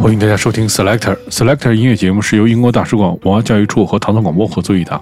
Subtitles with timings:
[0.00, 4.98] 欢迎大家收听 Selector Selector 音乐节目，是由英国大使馆文化教育处和唐宋广播合作一档，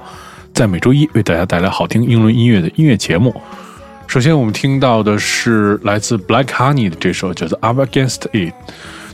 [0.53, 3.33] 在每周一为大家带来好听英伦音乐的音乐节目。
[4.08, 8.53] 首先，我们听到的是来自 Black Honey 的这首叫做《Up Against It》，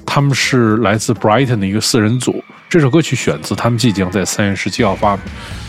[0.07, 2.43] 他们是来自 Brighton 的一个四人组。
[2.71, 5.19] 这首歌曲选自他们即将在三月十七号发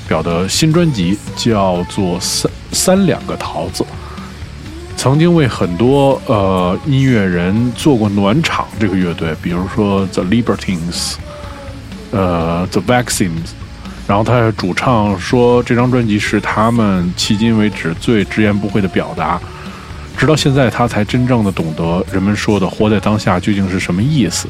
[0.08, 3.84] 表的新专辑，叫做《三三两个桃子》。
[4.98, 11.14] 曾经为很多呃音乐人做过暖场，这个乐队，比如说 The Libertines，
[12.12, 13.52] 呃 The Vaccines，
[14.08, 19.40] 然后他主唱说这张专辑是他们迄今为止最直言不讳的表达，
[20.18, 24.48] 直到现在他才真正的懂得人们说的活在当下究竟是什么意思。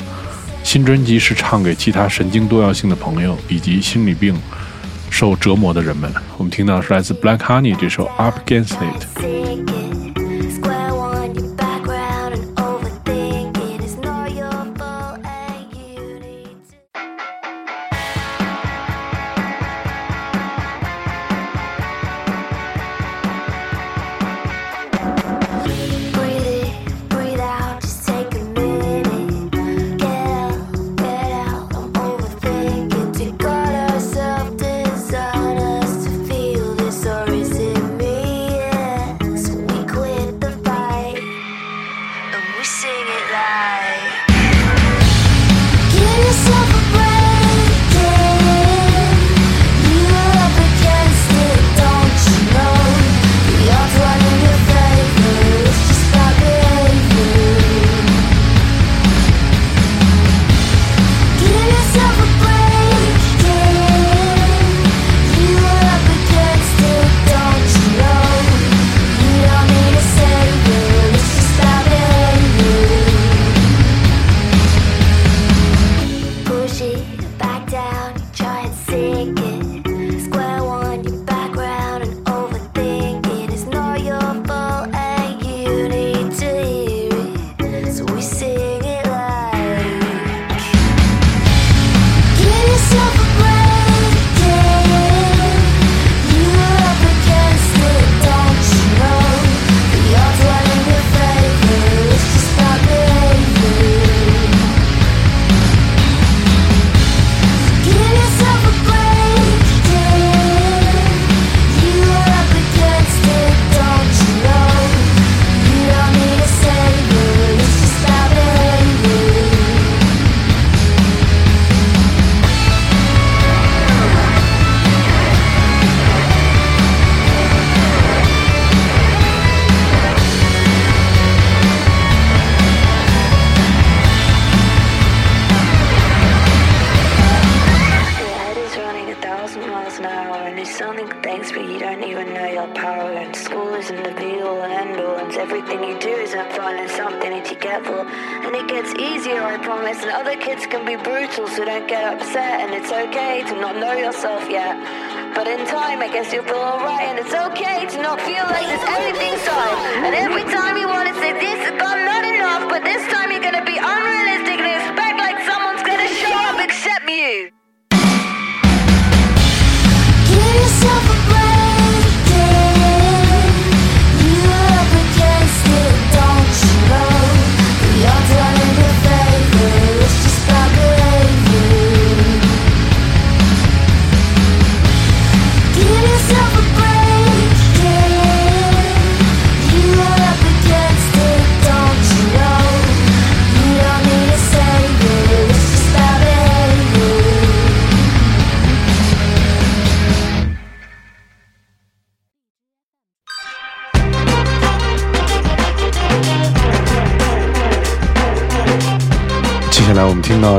[0.63, 4.35] 新专辑是唱给其他神经多样性的朋友以及心理病
[5.09, 6.11] 受折磨的人们。
[6.37, 9.84] 我们听到是来自 Black Honey 这首 Up Against It。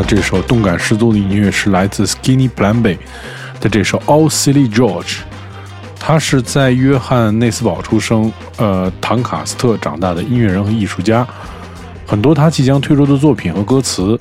[0.07, 2.97] 这首动感十足的音乐是来自 Skinny Plumby
[3.61, 5.19] 的这首 All Silly George。
[5.99, 11.27] 他是在约翰内斯堡出生，呃，唐卡斯特长大的音乐人和艺术家。
[12.07, 14.17] 很多他即将推出的作品和歌词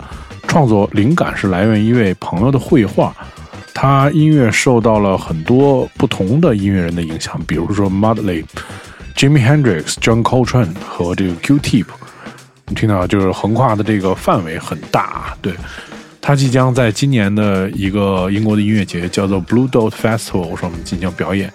[0.47, 3.15] 创作灵感是来源于一位朋友的绘画。
[3.71, 8.43] 他音乐受到了很多不同的音乐人的影响，比如说 Mudley、
[9.15, 11.85] Jimi Hendrix、John Coltrane 和这个 Q-Tip。
[12.67, 15.53] 你听到就是横跨的这个范围很大，对，
[16.19, 21.53] 他即将在今年的一个英国的音乐节叫做 Blue Dot Festival 上面进行表演，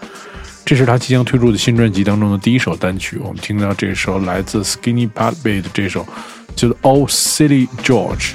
[0.65, 3.19] 这是他即将推出的新专辑当中的第一首单曲。
[3.19, 6.07] 我们听到这首来自 Skinny Pat Bay 的这首，
[6.55, 8.35] 叫做 Old City George。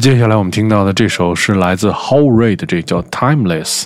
[0.00, 3.84] 接下来我们听到的这首是来自 How Ray 的，这叫 Timeless。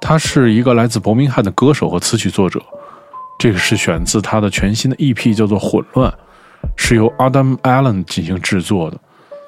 [0.00, 2.62] 他是一个来自伯明翰的歌手和词曲作者。
[3.36, 6.08] 这个是选自他的全新的 EP，叫做《混乱》，
[6.76, 8.98] 是由 Adam Allen 进行制作的。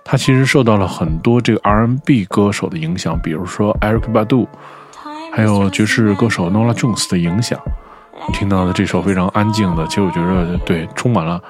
[0.04, 4.48] 他其实受到了很多这个 R&B 歌手的影响，比如说 Eric Badu，
[5.32, 7.56] 还有爵士歌手 Nola Jones 的影响。
[8.32, 11.40] 听到的这首非常安静的，其实我觉得对，充满了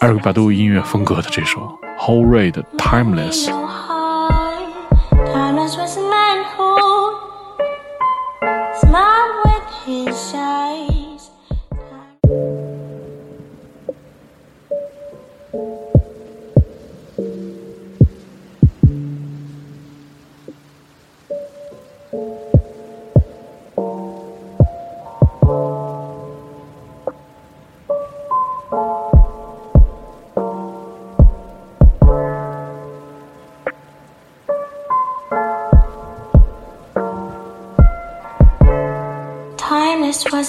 [0.00, 3.91] Eric Badu 音乐风格的这首 How Ray 的 Timeless。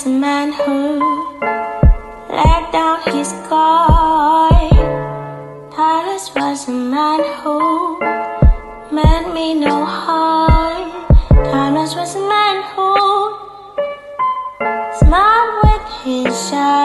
[0.04, 1.00] Was a man who
[2.30, 4.72] let down his guard.
[5.72, 8.00] Titus was a man who
[8.92, 10.92] meant me no harm.
[11.30, 12.90] Titus was a man who
[15.00, 16.83] smiled with his eyes.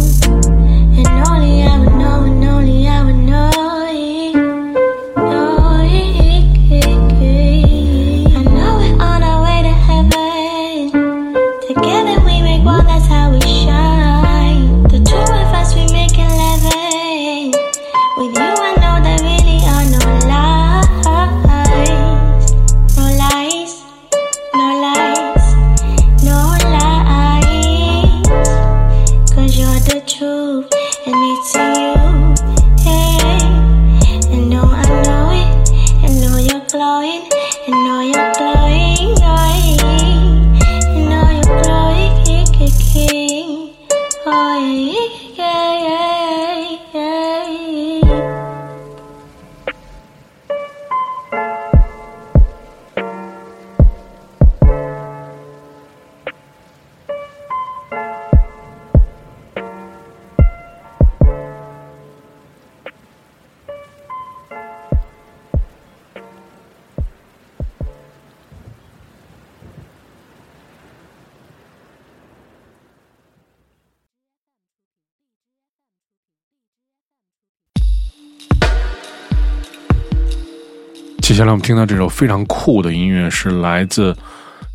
[0.00, 0.49] love.
[81.40, 84.14] 下来我们听到这首非常酷的音乐，是来自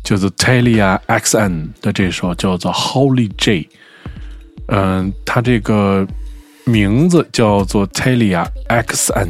[0.02, 3.68] 叫做 Talia XN 的这首叫做 Holy J。
[4.66, 6.04] 嗯，它这个
[6.64, 9.28] 名字叫做 Talia XN，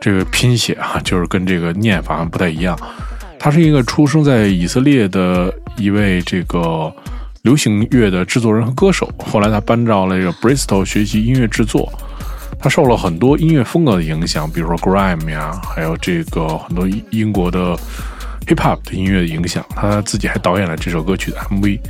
[0.00, 2.78] 这个拼写啊，就是跟这个念法不太一样。
[3.36, 6.94] 他是一个出生在以色列的一位这个
[7.42, 11.92] 流行乐的制作人和歌手，后来他搬到了这个 Bristol 学习音乐制作。
[12.60, 17.74] 他受了很多音乐风格的影响，比如说 grime 呀，还有这个很多英国的
[18.46, 19.64] hip hop 的音乐的影响。
[19.70, 21.80] 他自己还导演了这首歌曲的 MV。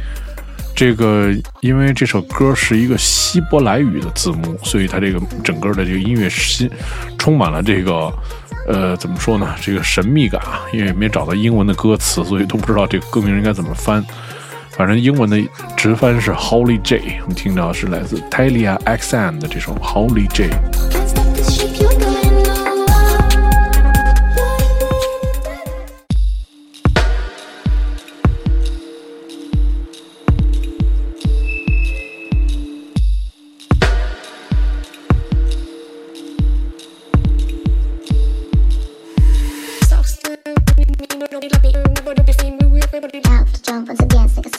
[0.72, 6.70] 这个因为这首歌是一个希伯来语的字幕，所以他这个整个的这个音乐是
[7.18, 8.10] 充满了这个
[8.68, 9.52] 呃怎么说呢？
[9.60, 14.02] 这个神秘感啊，因为没找到英文的歌词，所以都不知道这个歌名应该怎么翻。
[14.70, 15.38] 反正英文的
[15.76, 20.48] 直翻是 Holy J，我们听到是来自 Talia XN 的这首 Holy J。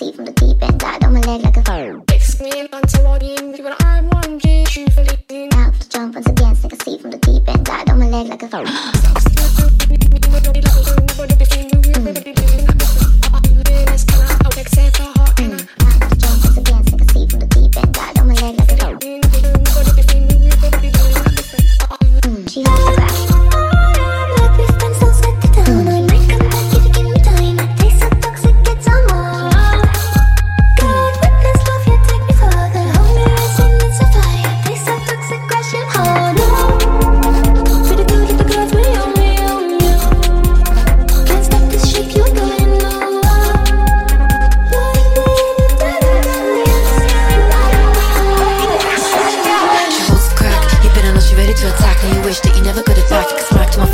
[0.01, 2.03] sleep from the deep end, died on my leg like a verb.
[2.09, 5.53] Fix me and once I walk in, you want I'm one G, shoot for leaping.
[5.53, 7.99] Out for the jump once again, like a seat from the deep end, died on
[7.99, 8.67] my leg like a verb.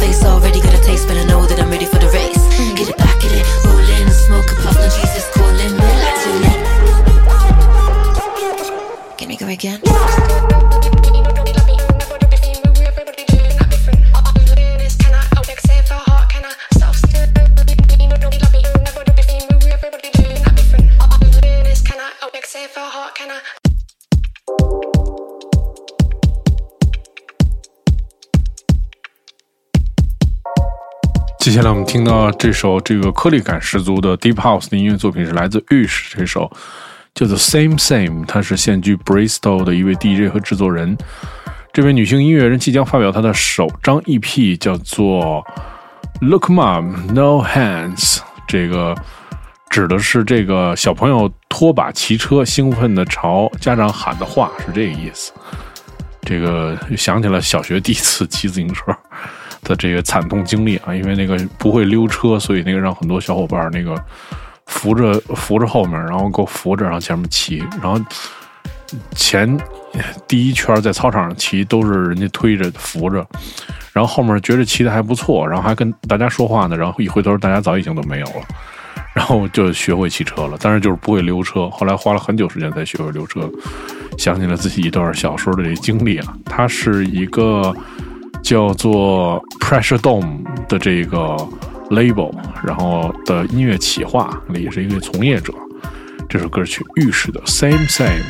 [0.09, 0.66] 我们
[31.97, 36.47] 听到这首这个颗粒感十足的 Deep House 的音乐作品是来自 US，这首
[37.15, 40.95] 叫做 Same Same，她是现居 Bristol 的一位 DJ 和制作人。
[41.73, 45.43] 这位女性音乐人即将发表她的首张 EP，叫做
[46.21, 48.19] Look Mom No Hands。
[48.47, 48.95] 这个
[49.71, 55.33] 指的是这个小朋友拖把骑车，兴奋的朝家长喊的话是这个意思。
[56.21, 58.95] 这个又想起了小学第一次骑自行车。
[59.67, 64.01] 的这个惨痛经历啊，因为那个不会溜车，所以那个让很多小伙伴那个
[64.65, 67.99] 扶着扶着后面，然后给我扶着，然后前面骑，然后
[69.13, 69.59] 前
[70.25, 73.27] 第一圈在操场上骑都是人家推着扶着，
[73.91, 78.45] 然后后面觉得骑的还不错，然后还跟大家说话呢，然后一回头大家早已经都没有了，
[79.13, 83.49] 然后就学会骑车了，但是就是不会溜车，后来花了很久时间才学会溜车，
[84.17, 87.75] 想起了自己一段小时候的这经历啊，它是一个。
[88.47, 91.35] 叫做 Pressure Dome 的这个
[91.89, 95.53] label，然后的音乐企划也是一个从业者。
[96.29, 98.23] 这首歌曲浴室的 Same Same。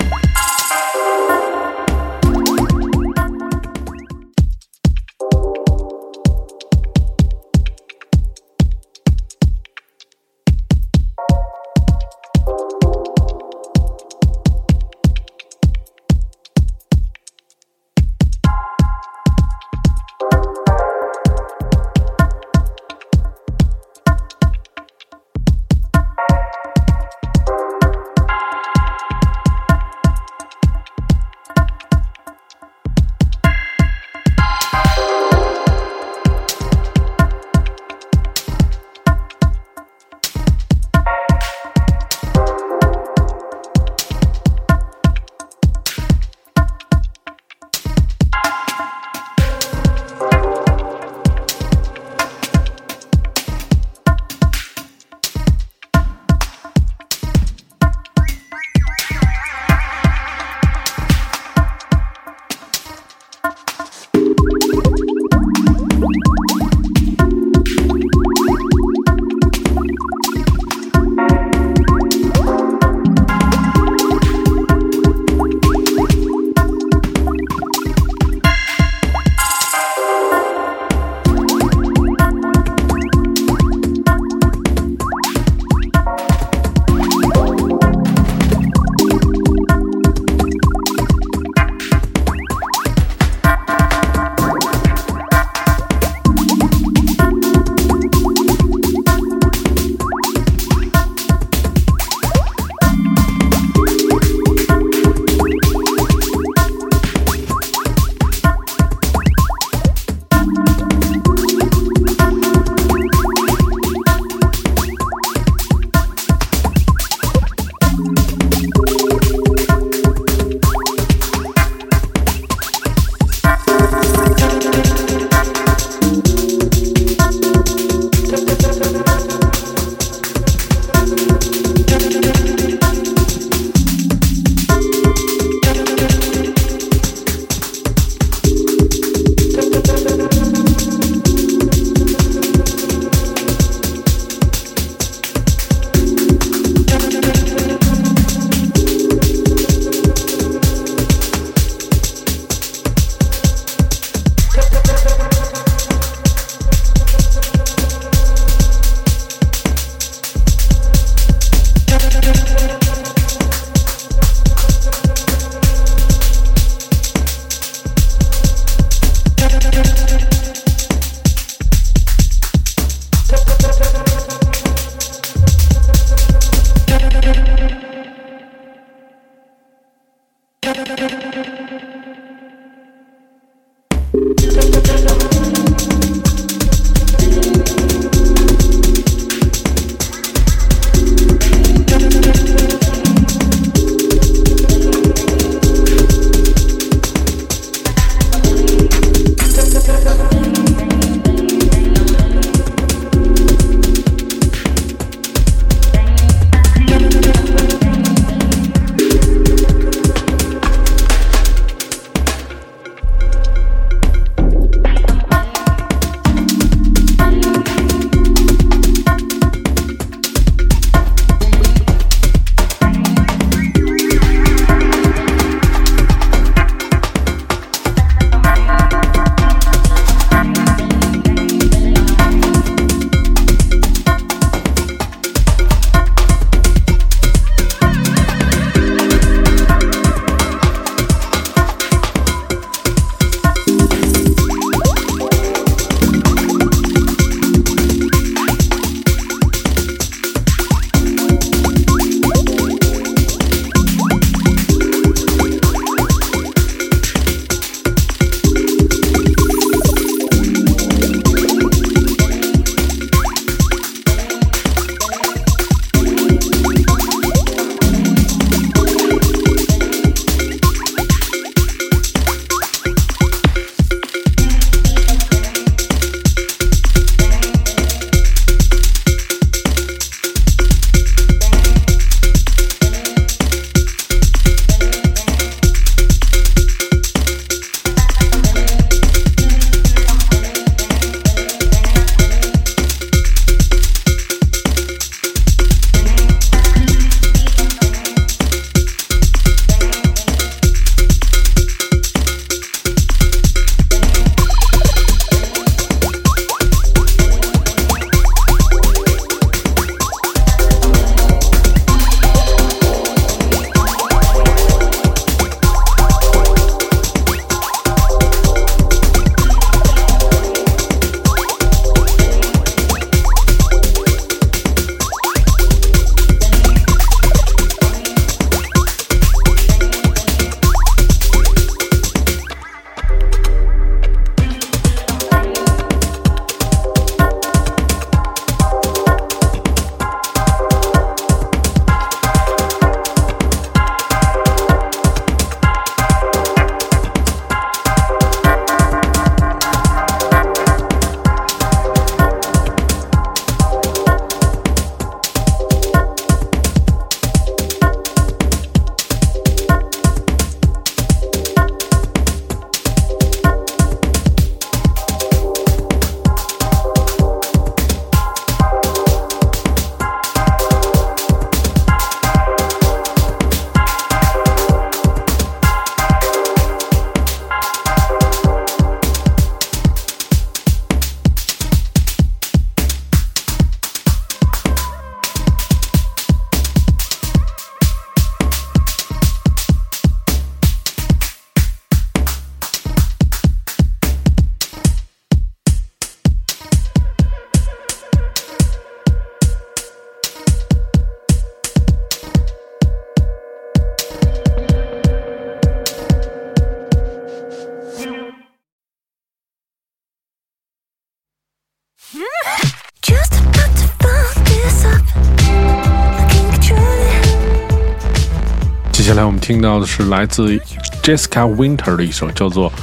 [419.47, 420.57] 听到的是来自
[421.01, 422.69] Jessica Winter 的一首叫做《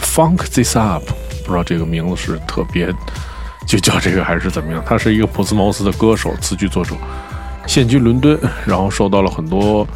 [0.00, 1.02] Funk This Up》，
[1.44, 2.90] 不知道这个名字是特别
[3.66, 4.82] 就叫这个还是怎么样？
[4.86, 6.94] 他是一个普斯茅斯的歌手、词曲作者，
[7.66, 9.86] 现居伦敦，然后受到了很多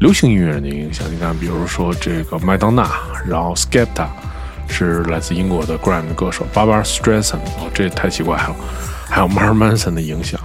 [0.00, 1.06] 流行音乐人的影响。
[1.08, 2.90] 你看，比如说这个麦当娜，
[3.24, 4.08] 然后 Skepta
[4.68, 8.56] 是来自英国的 Gram 的歌手，Barbara Streisand，哦，这也太奇怪了，
[9.08, 10.40] 还有 Mar Manson 的影响。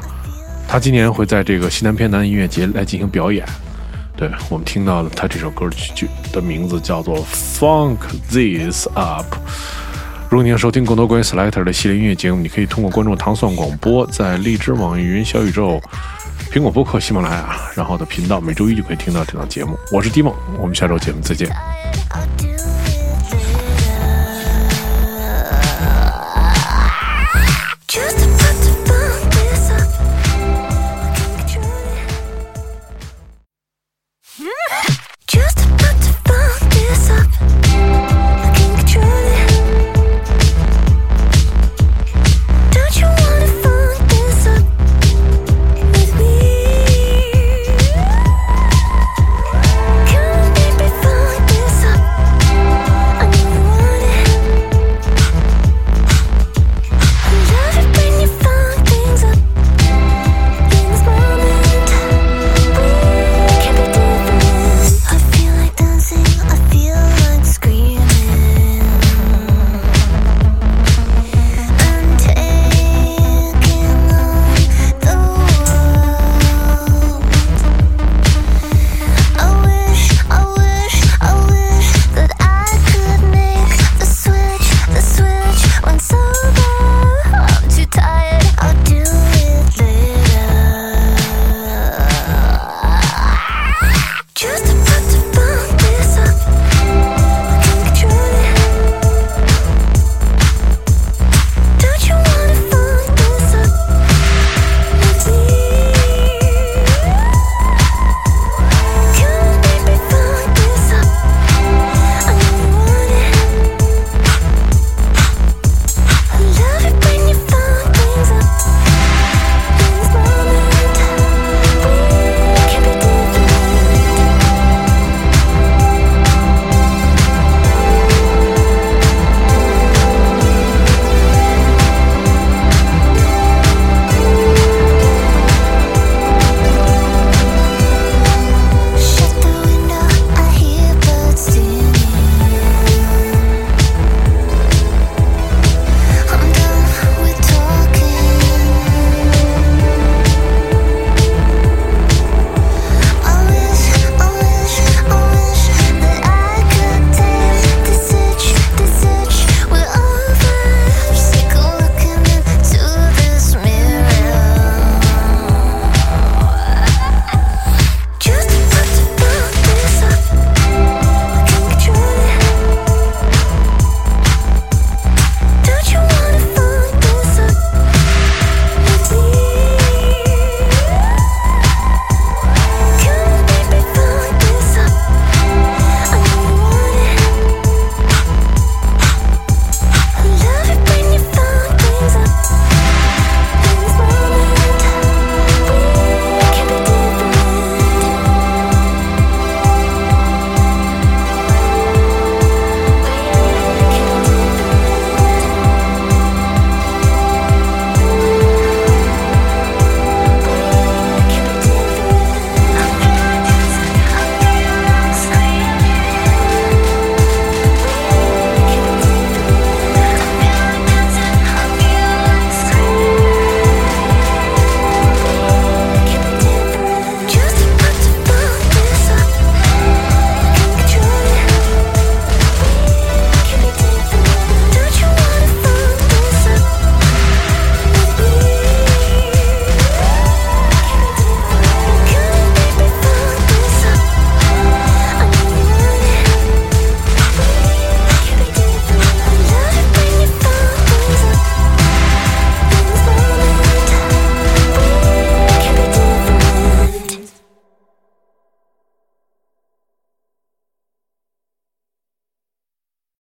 [0.68, 3.44] 他今年会在这个西南偏南音乐节来进行表演。
[4.18, 7.98] 对我们听到了他这首歌曲的名字叫做《Funk
[8.32, 9.26] This Up》。
[10.30, 15.82] 如果你要收听更多关于 Selector 的系列音乐节目，你可以通过关注糖蒜广播，在荔枝、网易云、小宇宙、
[16.52, 19.78] 苹果播客、喜马拉雅，然后的频道，每周一就可以听到这档节目。
[19.92, 21.75] 我是迪梦，我们下周节目再见。